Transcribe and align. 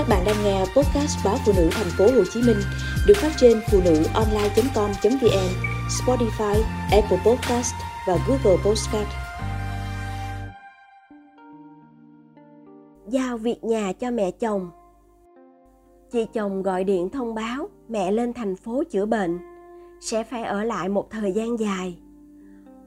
Các 0.00 0.08
bạn 0.08 0.24
đang 0.26 0.36
nghe 0.44 0.60
podcast 0.60 1.24
báo 1.24 1.36
phụ 1.46 1.52
nữ 1.56 1.68
thành 1.72 1.86
phố 1.98 2.04
Hồ 2.04 2.24
Chí 2.32 2.42
Minh 2.42 2.56
được 3.06 3.14
phát 3.16 3.30
trên 3.40 3.60
phụ 3.70 3.80
nữ 3.84 4.02
online.com.vn, 4.14 5.48
Spotify, 5.88 6.62
Apple 6.90 7.18
Podcast 7.26 7.74
và 8.06 8.18
Google 8.28 8.62
Podcast. 8.64 9.08
Giao 13.08 13.38
việc 13.38 13.64
nhà 13.64 13.92
cho 13.92 14.10
mẹ 14.10 14.30
chồng. 14.30 14.70
Chị 16.12 16.26
chồng 16.32 16.62
gọi 16.62 16.84
điện 16.84 17.10
thông 17.10 17.34
báo 17.34 17.68
mẹ 17.88 18.12
lên 18.12 18.32
thành 18.32 18.56
phố 18.56 18.84
chữa 18.90 19.06
bệnh, 19.06 19.38
sẽ 20.00 20.24
phải 20.24 20.44
ở 20.44 20.64
lại 20.64 20.88
một 20.88 21.10
thời 21.10 21.32
gian 21.32 21.58
dài. 21.58 21.98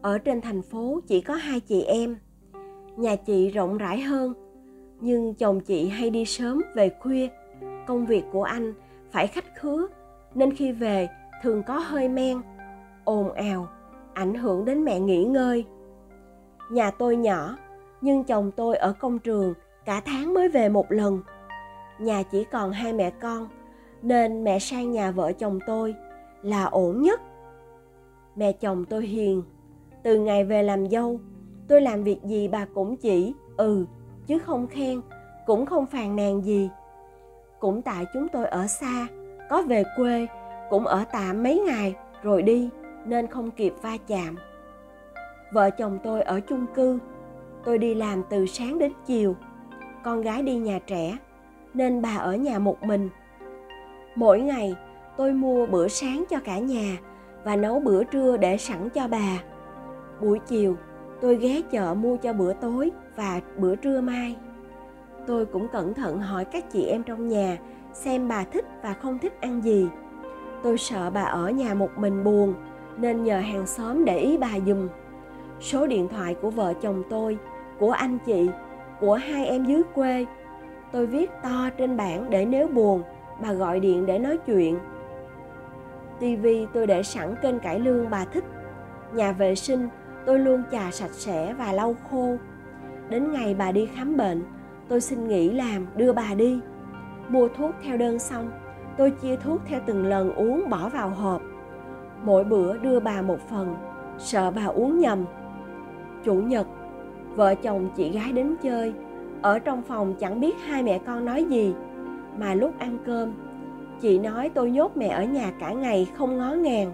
Ở 0.01 0.17
trên 0.17 0.41
thành 0.41 0.61
phố 0.61 0.99
chỉ 1.07 1.21
có 1.21 1.33
hai 1.33 1.59
chị 1.59 1.81
em. 1.81 2.17
Nhà 2.97 3.15
chị 3.15 3.49
rộng 3.49 3.77
rãi 3.77 4.01
hơn 4.01 4.42
nhưng 5.03 5.33
chồng 5.33 5.59
chị 5.59 5.89
hay 5.89 6.09
đi 6.09 6.25
sớm 6.25 6.61
về 6.75 6.89
khuya. 6.99 7.27
Công 7.87 8.05
việc 8.05 8.23
của 8.31 8.43
anh 8.43 8.73
phải 9.11 9.27
khách 9.27 9.55
khứa, 9.55 9.87
nên 10.35 10.55
khi 10.55 10.71
về 10.71 11.07
thường 11.41 11.63
có 11.63 11.77
hơi 11.77 12.09
men, 12.09 12.41
ồn 13.03 13.31
ào, 13.31 13.67
ảnh 14.13 14.33
hưởng 14.33 14.65
đến 14.65 14.83
mẹ 14.83 14.99
nghỉ 14.99 15.23
ngơi. 15.23 15.65
Nhà 16.71 16.91
tôi 16.91 17.15
nhỏ, 17.15 17.57
nhưng 18.01 18.23
chồng 18.23 18.51
tôi 18.51 18.75
ở 18.75 18.93
công 18.93 19.19
trường 19.19 19.53
cả 19.85 20.01
tháng 20.05 20.33
mới 20.33 20.49
về 20.49 20.69
một 20.69 20.91
lần. 20.91 21.21
Nhà 21.99 22.23
chỉ 22.23 22.43
còn 22.51 22.71
hai 22.71 22.93
mẹ 22.93 23.09
con, 23.09 23.47
nên 24.01 24.43
mẹ 24.43 24.59
sang 24.59 24.91
nhà 24.91 25.11
vợ 25.11 25.31
chồng 25.31 25.59
tôi 25.67 25.95
là 26.41 26.63
ổn 26.65 27.01
nhất. 27.01 27.21
Mẹ 28.35 28.51
chồng 28.51 28.85
tôi 28.85 29.05
hiền. 29.05 29.43
Từ 30.03 30.19
ngày 30.19 30.45
về 30.45 30.63
làm 30.63 30.89
dâu, 30.89 31.19
tôi 31.67 31.81
làm 31.81 32.03
việc 32.03 32.23
gì 32.23 32.47
bà 32.47 32.65
cũng 32.73 32.97
chỉ 32.97 33.33
ừ 33.57 33.85
chứ 34.27 34.39
không 34.39 34.67
khen, 34.67 35.01
cũng 35.45 35.65
không 35.65 35.85
phàn 35.85 36.15
nàn 36.15 36.41
gì. 36.41 36.69
Cũng 37.59 37.81
tại 37.81 38.05
chúng 38.13 38.27
tôi 38.27 38.45
ở 38.45 38.67
xa, 38.67 39.07
có 39.49 39.61
về 39.61 39.83
quê, 39.97 40.27
cũng 40.69 40.85
ở 40.85 41.03
tạm 41.11 41.43
mấy 41.43 41.59
ngày 41.59 41.95
rồi 42.23 42.41
đi, 42.41 42.69
nên 43.05 43.27
không 43.27 43.51
kịp 43.51 43.73
va 43.81 43.97
chạm. 44.07 44.35
Vợ 45.53 45.69
chồng 45.69 45.99
tôi 46.03 46.21
ở 46.21 46.39
chung 46.39 46.65
cư, 46.75 46.99
tôi 47.65 47.77
đi 47.77 47.95
làm 47.95 48.23
từ 48.29 48.45
sáng 48.45 48.79
đến 48.79 48.91
chiều. 49.05 49.35
Con 50.03 50.21
gái 50.21 50.43
đi 50.43 50.55
nhà 50.55 50.79
trẻ, 50.87 51.17
nên 51.73 52.01
bà 52.01 52.17
ở 52.17 52.35
nhà 52.35 52.59
một 52.59 52.83
mình. 52.83 53.09
Mỗi 54.15 54.39
ngày, 54.39 54.75
tôi 55.17 55.33
mua 55.33 55.65
bữa 55.65 55.87
sáng 55.87 56.23
cho 56.29 56.39
cả 56.39 56.57
nhà 56.57 56.97
và 57.43 57.55
nấu 57.55 57.79
bữa 57.79 58.03
trưa 58.03 58.37
để 58.37 58.57
sẵn 58.57 58.89
cho 58.89 59.07
bà. 59.07 59.43
Buổi 60.21 60.39
chiều 60.39 60.75
tôi 61.23 61.35
ghé 61.35 61.61
chợ 61.71 61.93
mua 61.93 62.17
cho 62.17 62.33
bữa 62.33 62.53
tối 62.53 62.91
và 63.15 63.41
bữa 63.57 63.75
trưa 63.75 64.01
mai. 64.01 64.35
Tôi 65.27 65.45
cũng 65.45 65.67
cẩn 65.67 65.93
thận 65.93 66.19
hỏi 66.19 66.45
các 66.45 66.71
chị 66.71 66.85
em 66.85 67.03
trong 67.03 67.27
nhà 67.27 67.57
xem 67.93 68.27
bà 68.27 68.43
thích 68.43 68.65
và 68.81 68.93
không 68.93 69.19
thích 69.19 69.41
ăn 69.41 69.61
gì. 69.63 69.87
Tôi 70.63 70.77
sợ 70.77 71.09
bà 71.09 71.23
ở 71.23 71.49
nhà 71.49 71.73
một 71.73 71.89
mình 71.97 72.23
buồn, 72.23 72.53
nên 72.97 73.23
nhờ 73.23 73.39
hàng 73.39 73.67
xóm 73.67 74.05
để 74.05 74.17
ý 74.17 74.37
bà 74.37 74.49
dùm 74.65 74.87
số 75.59 75.87
điện 75.87 76.07
thoại 76.07 76.35
của 76.41 76.49
vợ 76.49 76.73
chồng 76.81 77.03
tôi, 77.09 77.37
của 77.79 77.91
anh 77.91 78.17
chị, 78.25 78.49
của 78.99 79.13
hai 79.13 79.45
em 79.45 79.65
dưới 79.65 79.81
quê, 79.93 80.25
tôi 80.91 81.05
viết 81.05 81.31
to 81.43 81.69
trên 81.77 81.97
bảng 81.97 82.29
để 82.29 82.45
nếu 82.45 82.67
buồn, 82.67 83.03
bà 83.41 83.53
gọi 83.53 83.79
điện 83.79 84.05
để 84.05 84.19
nói 84.19 84.37
chuyện. 84.37 84.79
Tivi 86.19 86.67
tôi 86.73 86.87
để 86.87 87.03
sẵn 87.03 87.35
kênh 87.41 87.59
cải 87.59 87.79
lương 87.79 88.09
bà 88.09 88.25
thích. 88.25 88.43
Nhà 89.13 89.31
vệ 89.31 89.55
sinh 89.55 89.87
tôi 90.25 90.39
luôn 90.39 90.63
chà 90.71 90.91
sạch 90.91 91.11
sẽ 91.11 91.53
và 91.53 91.71
lau 91.71 91.95
khô. 92.09 92.35
Đến 93.09 93.31
ngày 93.31 93.55
bà 93.59 93.71
đi 93.71 93.85
khám 93.85 94.17
bệnh, 94.17 94.43
tôi 94.87 95.01
xin 95.01 95.27
nghỉ 95.27 95.49
làm, 95.49 95.87
đưa 95.95 96.13
bà 96.13 96.33
đi. 96.37 96.59
Mua 97.29 97.47
thuốc 97.47 97.71
theo 97.83 97.97
đơn 97.97 98.19
xong, 98.19 98.51
tôi 98.97 99.11
chia 99.11 99.35
thuốc 99.35 99.61
theo 99.65 99.79
từng 99.85 100.05
lần 100.05 100.33
uống 100.33 100.69
bỏ 100.69 100.89
vào 100.89 101.09
hộp. 101.09 101.41
Mỗi 102.23 102.43
bữa 102.43 102.77
đưa 102.77 102.99
bà 102.99 103.21
một 103.21 103.39
phần, 103.49 103.75
sợ 104.17 104.51
bà 104.51 104.65
uống 104.65 104.99
nhầm. 104.99 105.25
Chủ 106.23 106.33
nhật, 106.33 106.67
vợ 107.35 107.55
chồng 107.55 107.89
chị 107.95 108.09
gái 108.09 108.31
đến 108.31 108.55
chơi. 108.63 108.93
Ở 109.41 109.59
trong 109.59 109.81
phòng 109.81 110.13
chẳng 110.19 110.39
biết 110.39 110.55
hai 110.67 110.83
mẹ 110.83 110.99
con 111.05 111.25
nói 111.25 111.43
gì, 111.43 111.73
mà 112.39 112.53
lúc 112.53 112.79
ăn 112.79 112.97
cơm, 113.05 113.33
chị 114.01 114.19
nói 114.19 114.49
tôi 114.53 114.71
nhốt 114.71 114.97
mẹ 114.97 115.07
ở 115.07 115.23
nhà 115.23 115.51
cả 115.59 115.71
ngày 115.71 116.07
không 116.17 116.37
ngó 116.37 116.51
ngàng. 116.51 116.91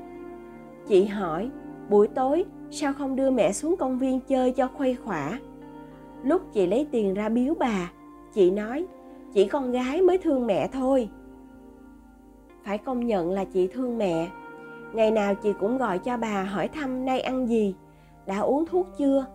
Chị 0.88 1.06
hỏi, 1.06 1.50
buổi 1.90 2.08
tối 2.08 2.46
sao 2.72 2.94
không 2.94 3.16
đưa 3.16 3.32
mẹ 3.32 3.52
xuống 3.52 3.78
công 3.78 3.98
viên 3.98 4.20
chơi 4.20 4.52
cho 4.52 4.68
khuây 4.78 4.96
khỏa? 5.06 5.40
Lúc 6.24 6.42
chị 6.54 6.68
lấy 6.68 6.88
tiền 6.92 7.14
ra 7.14 7.30
biếu 7.30 7.54
bà, 7.60 7.92
chị 8.34 8.52
nói, 8.52 8.86
chỉ 9.34 9.46
con 9.46 9.72
gái 9.72 10.02
mới 10.02 10.18
thương 10.18 10.48
mẹ 10.48 10.68
thôi. 10.68 11.10
Phải 12.64 12.78
công 12.78 13.08
nhận 13.08 13.32
là 13.32 13.44
chị 13.44 13.68
thương 13.68 13.98
mẹ. 13.98 14.30
Ngày 14.94 15.12
nào 15.12 15.36
chị 15.36 15.54
cũng 15.60 15.78
gọi 15.78 16.00
cho 16.00 16.18
bà 16.18 16.44
hỏi 16.44 16.68
thăm 16.68 17.06
nay 17.06 17.22
ăn 17.22 17.48
gì, 17.48 17.76
đã 18.26 18.40
uống 18.40 18.66
thuốc 18.66 18.88
chưa? 18.98 19.26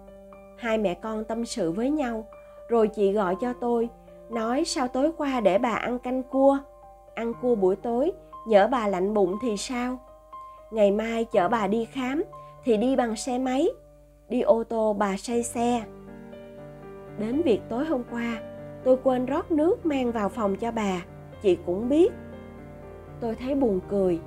Hai 0.58 0.78
mẹ 0.78 0.94
con 0.94 1.24
tâm 1.24 1.44
sự 1.44 1.72
với 1.72 1.90
nhau. 1.90 2.26
Rồi 2.68 2.88
chị 2.88 3.12
gọi 3.12 3.36
cho 3.40 3.52
tôi, 3.52 3.88
nói, 4.30 4.64
sao 4.64 4.88
tối 4.88 5.12
qua 5.16 5.40
để 5.40 5.58
bà 5.58 5.74
ăn 5.74 5.98
canh 5.98 6.22
cua? 6.22 6.58
Ăn 7.14 7.32
cua 7.42 7.54
buổi 7.54 7.76
tối, 7.76 8.12
nhỡ 8.46 8.68
bà 8.70 8.88
lạnh 8.88 9.14
bụng 9.14 9.36
thì 9.42 9.56
sao? 9.56 9.98
Ngày 10.70 10.90
mai 10.90 11.24
chở 11.24 11.48
bà 11.48 11.66
đi 11.66 11.84
khám 11.84 12.22
thì 12.64 12.76
đi 12.76 12.96
bằng 12.96 13.16
xe 13.16 13.38
máy, 13.38 13.68
đi 14.28 14.40
ô 14.40 14.64
tô 14.64 14.92
bà 14.92 15.16
say 15.16 15.42
xe. 15.42 15.84
Đến 17.18 17.42
việc 17.42 17.60
tối 17.68 17.84
hôm 17.84 18.02
qua, 18.10 18.40
tôi 18.84 18.96
quên 19.02 19.26
rót 19.26 19.50
nước 19.50 19.86
mang 19.86 20.12
vào 20.12 20.28
phòng 20.28 20.56
cho 20.56 20.70
bà, 20.70 21.04
chị 21.42 21.58
cũng 21.66 21.88
biết. 21.88 22.12
Tôi 23.20 23.34
thấy 23.34 23.54
buồn 23.54 23.80
cười. 23.88 24.20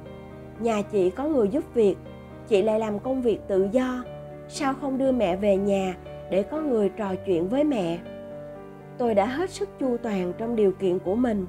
Nhà 0.59 0.81
chị 0.81 1.09
có 1.09 1.23
người 1.23 1.47
giúp 1.47 1.63
việc, 1.73 1.95
chị 2.47 2.61
lại 2.61 2.79
làm 2.79 2.99
công 2.99 3.21
việc 3.21 3.39
tự 3.47 3.67
do. 3.71 4.03
Sao 4.47 4.73
không 4.81 4.97
đưa 4.97 5.11
mẹ 5.11 5.35
về 5.35 5.57
nhà 5.57 5.97
để 6.31 6.43
có 6.43 6.61
người 6.61 6.89
trò 6.89 7.15
chuyện 7.25 7.49
với 7.49 7.63
mẹ? 7.63 7.99
Tôi 8.97 9.13
đã 9.13 9.25
hết 9.25 9.49
sức 9.49 9.69
chu 9.79 9.97
toàn 9.97 10.33
trong 10.37 10.55
điều 10.55 10.71
kiện 10.71 10.99
của 10.99 11.15
mình. 11.15 11.45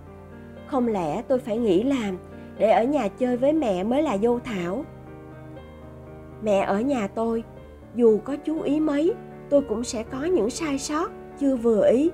Không 0.66 0.88
lẽ 0.88 1.22
tôi 1.28 1.38
phải 1.38 1.58
nghỉ 1.58 1.82
làm 1.82 2.18
để 2.58 2.70
ở 2.70 2.84
nhà 2.84 3.08
chơi 3.08 3.36
với 3.36 3.52
mẹ 3.52 3.84
mới 3.84 4.02
là 4.02 4.16
vô 4.20 4.38
thảo? 4.38 4.84
Mẹ 6.42 6.58
ở 6.58 6.80
nhà 6.80 7.06
tôi, 7.06 7.44
dù 7.94 8.18
có 8.24 8.36
chú 8.36 8.62
ý 8.62 8.80
mấy, 8.80 9.14
tôi 9.50 9.62
cũng 9.68 9.84
sẽ 9.84 10.02
có 10.02 10.24
những 10.24 10.50
sai 10.50 10.78
sót, 10.78 11.10
chưa 11.40 11.56
vừa 11.56 11.90
ý. 11.90 12.10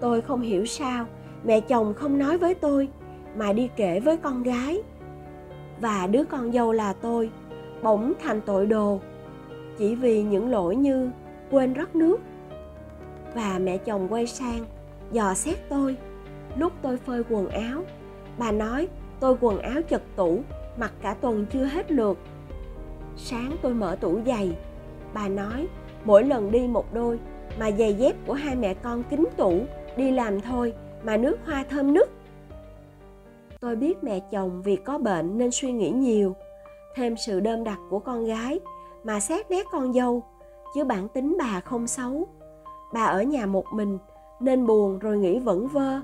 Tôi 0.00 0.20
không 0.20 0.40
hiểu 0.40 0.66
sao 0.66 1.06
mẹ 1.44 1.60
chồng 1.60 1.94
không 1.94 2.18
nói 2.18 2.38
với 2.38 2.54
tôi, 2.54 2.88
mà 3.36 3.52
đi 3.52 3.70
kể 3.76 4.00
với 4.00 4.16
con 4.16 4.42
gái. 4.42 4.82
Và 5.80 6.06
đứa 6.06 6.24
con 6.24 6.52
dâu 6.52 6.72
là 6.72 6.92
tôi, 6.92 7.30
bỗng 7.82 8.12
thành 8.22 8.40
tội 8.40 8.66
đồ, 8.66 9.00
chỉ 9.78 9.94
vì 9.94 10.22
những 10.22 10.50
lỗi 10.50 10.76
như 10.76 11.10
quên 11.50 11.72
rót 11.72 11.96
nước. 11.96 12.20
Và 13.34 13.58
mẹ 13.58 13.78
chồng 13.78 14.08
quay 14.10 14.26
sang, 14.26 14.64
dò 15.12 15.34
xét 15.34 15.58
tôi. 15.68 15.96
Lúc 16.56 16.72
tôi 16.82 16.96
phơi 16.96 17.22
quần 17.30 17.48
áo, 17.48 17.82
bà 18.38 18.52
nói 18.52 18.88
tôi 19.20 19.36
quần 19.40 19.58
áo 19.58 19.82
chật 19.82 20.02
tủ, 20.16 20.42
mặc 20.76 20.92
cả 21.02 21.14
tuần 21.14 21.46
chưa 21.52 21.64
hết 21.64 21.92
lượt 21.92 22.18
sáng 23.16 23.56
tôi 23.62 23.74
mở 23.74 23.96
tủ 24.00 24.20
giày. 24.26 24.56
Bà 25.14 25.28
nói, 25.28 25.68
mỗi 26.04 26.24
lần 26.24 26.50
đi 26.50 26.66
một 26.66 26.94
đôi, 26.94 27.18
mà 27.58 27.70
giày 27.70 27.94
dép 27.94 28.16
của 28.26 28.32
hai 28.32 28.56
mẹ 28.56 28.74
con 28.74 29.02
kính 29.10 29.24
tủ, 29.36 29.60
đi 29.96 30.10
làm 30.10 30.40
thôi, 30.40 30.72
mà 31.02 31.16
nước 31.16 31.38
hoa 31.46 31.64
thơm 31.70 31.94
nức. 31.94 32.10
Tôi 33.60 33.76
biết 33.76 34.04
mẹ 34.04 34.20
chồng 34.30 34.62
vì 34.62 34.76
có 34.76 34.98
bệnh 34.98 35.38
nên 35.38 35.50
suy 35.50 35.72
nghĩ 35.72 35.90
nhiều. 35.90 36.34
Thêm 36.94 37.16
sự 37.16 37.40
đơm 37.40 37.64
đặc 37.64 37.78
của 37.90 37.98
con 37.98 38.24
gái, 38.24 38.60
mà 39.04 39.20
xét 39.20 39.50
nét 39.50 39.66
con 39.72 39.92
dâu, 39.92 40.22
chứ 40.74 40.84
bản 40.84 41.08
tính 41.08 41.36
bà 41.38 41.60
không 41.60 41.86
xấu. 41.86 42.28
Bà 42.94 43.04
ở 43.04 43.22
nhà 43.22 43.46
một 43.46 43.64
mình, 43.72 43.98
nên 44.40 44.66
buồn 44.66 44.98
rồi 44.98 45.18
nghĩ 45.18 45.38
vẩn 45.38 45.66
vơ. 45.66 46.00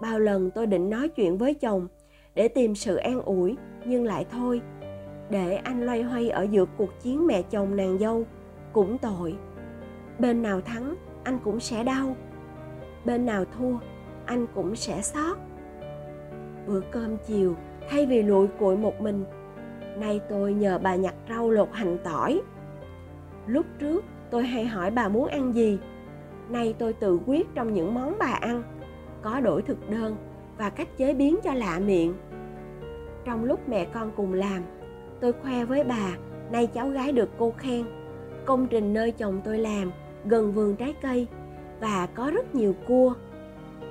Bao 0.00 0.18
lần 0.18 0.50
tôi 0.50 0.66
định 0.66 0.90
nói 0.90 1.08
chuyện 1.08 1.38
với 1.38 1.54
chồng, 1.54 1.88
để 2.34 2.48
tìm 2.48 2.74
sự 2.74 2.96
an 2.96 3.22
ủi, 3.22 3.56
nhưng 3.84 4.04
lại 4.04 4.26
thôi 4.30 4.60
để 5.30 5.54
anh 5.56 5.86
loay 5.86 6.02
hoay 6.02 6.30
ở 6.30 6.42
giữa 6.42 6.64
cuộc 6.76 7.00
chiến 7.02 7.26
mẹ 7.26 7.42
chồng 7.42 7.76
nàng 7.76 7.98
dâu, 7.98 8.24
cũng 8.72 8.98
tội. 8.98 9.36
Bên 10.18 10.42
nào 10.42 10.60
thắng, 10.60 10.94
anh 11.24 11.38
cũng 11.44 11.60
sẽ 11.60 11.84
đau. 11.84 12.16
Bên 13.04 13.26
nào 13.26 13.44
thua, 13.58 13.78
anh 14.26 14.46
cũng 14.54 14.76
sẽ 14.76 15.02
xót. 15.02 15.36
Bữa 16.66 16.80
cơm 16.80 17.16
chiều, 17.26 17.54
thay 17.90 18.06
vì 18.06 18.22
lụi 18.22 18.46
cụi 18.58 18.76
một 18.76 19.00
mình, 19.00 19.24
nay 19.96 20.20
tôi 20.28 20.54
nhờ 20.54 20.78
bà 20.82 20.94
nhặt 20.94 21.14
rau 21.28 21.50
lột 21.50 21.68
hành 21.72 21.98
tỏi. 22.04 22.40
Lúc 23.46 23.66
trước, 23.78 24.04
tôi 24.30 24.44
hay 24.44 24.66
hỏi 24.66 24.90
bà 24.90 25.08
muốn 25.08 25.28
ăn 25.28 25.54
gì. 25.54 25.78
Nay 26.48 26.74
tôi 26.78 26.92
tự 26.92 27.20
quyết 27.26 27.46
trong 27.54 27.72
những 27.72 27.94
món 27.94 28.16
bà 28.18 28.38
ăn, 28.40 28.62
có 29.22 29.40
đổi 29.40 29.62
thực 29.62 29.90
đơn 29.90 30.16
và 30.58 30.70
cách 30.70 30.88
chế 30.96 31.14
biến 31.14 31.36
cho 31.44 31.54
lạ 31.54 31.78
miệng. 31.78 32.14
Trong 33.24 33.44
lúc 33.44 33.68
mẹ 33.68 33.84
con 33.84 34.10
cùng 34.16 34.32
làm 34.32 34.62
tôi 35.20 35.32
khoe 35.32 35.64
với 35.64 35.84
bà, 35.84 36.16
nay 36.50 36.66
cháu 36.66 36.88
gái 36.88 37.12
được 37.12 37.28
cô 37.38 37.52
khen. 37.56 37.84
Công 38.44 38.66
trình 38.66 38.94
nơi 38.94 39.10
chồng 39.10 39.40
tôi 39.44 39.58
làm 39.58 39.92
gần 40.24 40.52
vườn 40.52 40.76
trái 40.76 40.94
cây 41.02 41.26
và 41.80 42.06
có 42.14 42.30
rất 42.30 42.54
nhiều 42.54 42.74
cua. 42.88 43.14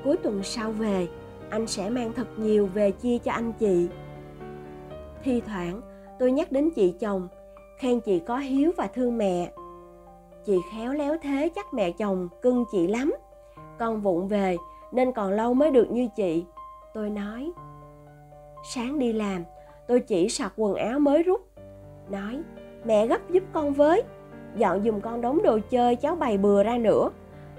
Cuối 0.04 0.18
tuần 0.18 0.44
sau 0.44 0.72
về, 0.72 1.08
anh 1.50 1.68
sẽ 1.68 1.90
mang 1.90 2.14
thật 2.14 2.28
nhiều 2.38 2.70
về 2.74 2.92
chia 2.92 3.18
cho 3.18 3.32
anh 3.32 3.54
chị. 3.54 3.90
Thi 5.24 5.42
thoảng, 5.42 5.82
tôi 6.20 6.32
nhắc 6.32 6.52
đến 6.52 6.70
chị 6.76 6.94
chồng, 7.00 7.28
khen 7.78 8.00
chị 8.00 8.20
có 8.20 8.38
hiếu 8.38 8.72
và 8.78 8.88
thương 8.88 9.18
mẹ. 9.18 9.52
Chị 10.46 10.58
khéo 10.72 10.94
léo 10.94 11.16
thế 11.24 11.50
chắc 11.56 11.74
mẹ 11.74 11.92
chồng 11.92 12.30
cưng 12.42 12.66
chị 12.72 12.88
lắm. 12.88 13.14
Con 13.80 14.02
vụng 14.02 14.28
về 14.28 14.58
nên 14.92 15.12
còn 15.12 15.32
lâu 15.32 15.54
mới 15.54 15.72
được 15.72 15.92
như 15.92 16.08
chị. 16.16 16.46
Tôi 16.94 17.10
nói, 17.10 17.52
sáng 18.74 19.00
đi 19.00 19.14
làm 19.14 19.44
tôi 19.88 20.00
chỉ 20.00 20.30
sạc 20.30 20.54
quần 20.56 20.76
áo 20.76 21.00
mới 21.00 21.24
rút. 21.24 21.42
Nói, 22.10 22.40
mẹ 22.86 23.08
gấp 23.08 23.30
giúp 23.32 23.44
con 23.54 23.74
với. 23.74 24.04
Dọn 24.56 24.84
dùm 24.84 25.00
con 25.02 25.22
đống 25.22 25.42
đồ 25.44 25.60
chơi 25.70 25.96
cháu 25.96 26.16
bày 26.16 26.38
bừa 26.38 26.64
ra 26.64 26.78
nữa. 26.78 27.10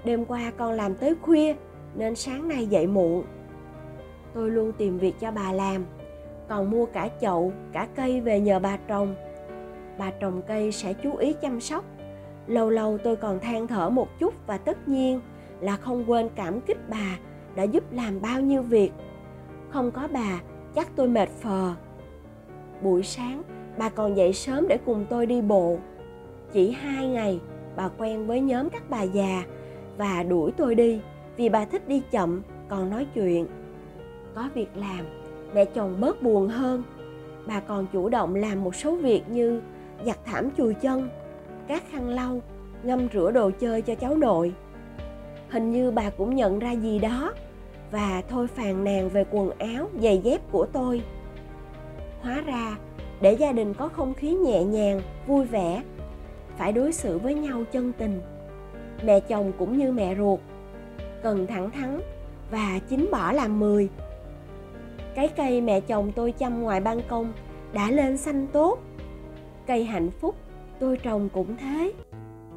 Đêm 0.05 0.25
qua 0.25 0.51
con 0.57 0.71
làm 0.71 0.95
tới 0.95 1.15
khuya, 1.21 1.55
nên 1.95 2.15
sáng 2.15 2.47
nay 2.47 2.65
dậy 2.65 2.87
muộn. 2.87 3.23
Tôi 4.33 4.49
luôn 4.49 4.71
tìm 4.77 4.97
việc 4.97 5.19
cho 5.19 5.31
bà 5.31 5.51
làm, 5.51 5.85
còn 6.47 6.71
mua 6.71 6.85
cả 6.85 7.09
chậu, 7.21 7.51
cả 7.71 7.87
cây 7.95 8.21
về 8.21 8.39
nhờ 8.39 8.59
bà 8.59 8.77
trồng. 8.87 9.15
Bà 9.97 10.11
trồng 10.11 10.41
cây 10.47 10.71
sẽ 10.71 10.93
chú 10.93 11.15
ý 11.15 11.33
chăm 11.33 11.59
sóc. 11.59 11.85
Lâu 12.47 12.69
lâu 12.69 12.97
tôi 13.03 13.15
còn 13.15 13.39
than 13.39 13.67
thở 13.67 13.89
một 13.89 14.19
chút 14.19 14.33
và 14.47 14.57
tất 14.57 14.87
nhiên 14.87 15.21
là 15.59 15.77
không 15.77 16.11
quên 16.11 16.29
cảm 16.35 16.61
kích 16.61 16.89
bà 16.89 17.17
đã 17.55 17.63
giúp 17.63 17.83
làm 17.91 18.21
bao 18.21 18.41
nhiêu 18.41 18.61
việc. 18.61 18.91
Không 19.69 19.91
có 19.91 20.07
bà, 20.13 20.41
chắc 20.75 20.95
tôi 20.95 21.07
mệt 21.07 21.29
phờ 21.29 21.73
buổi 22.81 23.03
sáng, 23.03 23.43
bà 23.77 23.89
còn 23.89 24.17
dậy 24.17 24.33
sớm 24.33 24.67
để 24.67 24.77
cùng 24.85 25.05
tôi 25.09 25.25
đi 25.25 25.41
bộ. 25.41 25.77
Chỉ 26.51 26.71
hai 26.71 27.07
ngày, 27.07 27.39
bà 27.75 27.89
quen 27.97 28.27
với 28.27 28.41
nhóm 28.41 28.69
các 28.69 28.89
bà 28.89 29.03
già 29.03 29.43
và 29.97 30.23
đuổi 30.23 30.51
tôi 30.57 30.75
đi 30.75 30.99
vì 31.37 31.49
bà 31.49 31.65
thích 31.65 31.87
đi 31.87 32.01
chậm, 32.11 32.41
còn 32.69 32.89
nói 32.89 33.07
chuyện. 33.13 33.47
Có 34.35 34.49
việc 34.53 34.69
làm, 34.75 35.05
mẹ 35.53 35.65
chồng 35.65 35.95
bớt 35.99 36.21
buồn 36.21 36.47
hơn. 36.47 36.83
Bà 37.47 37.59
còn 37.59 37.87
chủ 37.93 38.09
động 38.09 38.35
làm 38.35 38.63
một 38.63 38.75
số 38.75 38.95
việc 38.95 39.29
như 39.29 39.61
giặt 40.05 40.17
thảm 40.25 40.49
chùi 40.57 40.73
chân 40.73 41.09
cát 41.67 41.83
khăn 41.91 42.09
lau, 42.09 42.41
ngâm 42.83 43.07
rửa 43.13 43.31
đồ 43.31 43.51
chơi 43.59 43.81
cho 43.81 43.95
cháu 43.95 44.17
nội. 44.17 44.53
Hình 45.49 45.71
như 45.71 45.91
bà 45.91 46.09
cũng 46.09 46.35
nhận 46.35 46.59
ra 46.59 46.71
gì 46.71 46.99
đó 46.99 47.33
và 47.91 48.23
thôi 48.29 48.47
phàn 48.47 48.83
nàn 48.83 49.09
về 49.09 49.25
quần 49.31 49.51
áo, 49.57 49.89
giày 50.01 50.17
dép 50.17 50.51
của 50.51 50.65
tôi 50.65 51.01
hóa 52.21 52.41
ra, 52.45 52.77
để 53.21 53.33
gia 53.33 53.51
đình 53.51 53.73
có 53.73 53.87
không 53.87 54.13
khí 54.13 54.33
nhẹ 54.33 54.63
nhàng, 54.63 55.01
vui 55.27 55.45
vẻ, 55.45 55.83
phải 56.57 56.71
đối 56.71 56.91
xử 56.91 57.17
với 57.17 57.33
nhau 57.33 57.63
chân 57.71 57.91
tình. 57.97 58.21
Mẹ 59.03 59.19
chồng 59.19 59.51
cũng 59.59 59.77
như 59.77 59.91
mẹ 59.91 60.15
ruột, 60.15 60.39
cần 61.23 61.47
thẳng 61.47 61.71
thắn 61.71 62.01
và 62.51 62.79
chính 62.89 63.09
bỏ 63.11 63.31
làm 63.31 63.59
mười. 63.59 63.89
Cái 65.15 65.27
cây 65.27 65.61
mẹ 65.61 65.79
chồng 65.79 66.11
tôi 66.11 66.31
chăm 66.31 66.61
ngoài 66.61 66.81
ban 66.81 67.01
công 67.07 67.33
đã 67.73 67.91
lên 67.91 68.17
xanh 68.17 68.47
tốt, 68.47 68.79
cây 69.67 69.83
hạnh 69.83 70.09
phúc 70.11 70.35
tôi 70.79 70.97
trồng 70.97 71.29
cũng 71.33 71.55
thế. 71.57 71.91